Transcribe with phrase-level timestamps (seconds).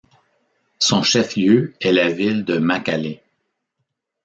[0.79, 3.21] Son chef-lieu est la ville de Makallé.